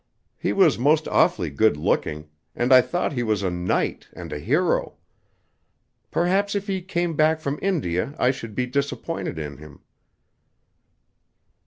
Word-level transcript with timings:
He 0.35 0.51
was 0.51 0.79
most 0.79 1.07
awfully 1.09 1.51
good 1.51 1.77
looking, 1.77 2.27
and 2.55 2.73
I 2.73 2.81
thought 2.81 3.13
he 3.13 3.21
was 3.21 3.43
a 3.43 3.51
knight 3.51 4.07
and 4.13 4.33
a 4.33 4.39
hero. 4.39 4.95
Perhaps 6.09 6.55
if 6.55 6.65
he 6.65 6.81
came 6.81 7.15
back 7.15 7.39
from 7.39 7.59
India 7.61 8.15
I 8.17 8.31
should 8.31 8.55
be 8.55 8.65
disappointed 8.65 9.37
in 9.37 9.57
him." 9.57 9.81